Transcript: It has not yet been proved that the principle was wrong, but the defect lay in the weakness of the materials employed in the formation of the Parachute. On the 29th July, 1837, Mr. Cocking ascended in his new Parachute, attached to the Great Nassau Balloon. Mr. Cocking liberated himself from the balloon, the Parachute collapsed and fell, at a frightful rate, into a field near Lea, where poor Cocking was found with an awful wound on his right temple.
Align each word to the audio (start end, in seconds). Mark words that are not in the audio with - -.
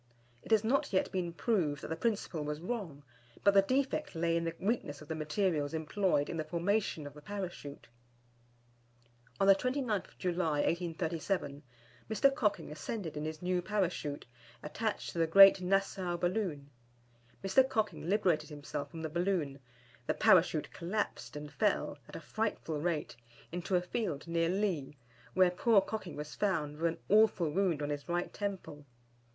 It 0.41 0.49
has 0.49 0.63
not 0.63 0.91
yet 0.91 1.11
been 1.11 1.31
proved 1.31 1.83
that 1.83 1.89
the 1.89 1.95
principle 1.95 2.43
was 2.43 2.59
wrong, 2.59 3.03
but 3.43 3.53
the 3.53 3.61
defect 3.61 4.15
lay 4.15 4.35
in 4.35 4.45
the 4.45 4.55
weakness 4.59 4.99
of 4.99 5.07
the 5.09 5.13
materials 5.13 5.75
employed 5.75 6.27
in 6.27 6.37
the 6.37 6.43
formation 6.43 7.05
of 7.05 7.13
the 7.13 7.21
Parachute. 7.21 7.87
On 9.39 9.45
the 9.45 9.53
29th 9.53 10.17
July, 10.17 10.61
1837, 10.61 11.61
Mr. 12.09 12.33
Cocking 12.33 12.71
ascended 12.71 13.15
in 13.15 13.25
his 13.25 13.43
new 13.43 13.61
Parachute, 13.61 14.25
attached 14.63 15.11
to 15.11 15.19
the 15.19 15.27
Great 15.27 15.61
Nassau 15.61 16.17
Balloon. 16.17 16.71
Mr. 17.43 17.69
Cocking 17.69 18.09
liberated 18.09 18.49
himself 18.49 18.89
from 18.89 19.03
the 19.03 19.07
balloon, 19.07 19.59
the 20.07 20.15
Parachute 20.15 20.71
collapsed 20.73 21.35
and 21.35 21.53
fell, 21.53 21.99
at 22.09 22.15
a 22.15 22.19
frightful 22.21 22.81
rate, 22.81 23.15
into 23.51 23.75
a 23.75 23.81
field 23.83 24.27
near 24.27 24.49
Lea, 24.49 24.97
where 25.35 25.51
poor 25.51 25.79
Cocking 25.79 26.15
was 26.15 26.33
found 26.33 26.77
with 26.79 26.93
an 26.93 26.97
awful 27.07 27.51
wound 27.51 27.83
on 27.83 27.91
his 27.91 28.09
right 28.09 28.33
temple. 28.33 28.87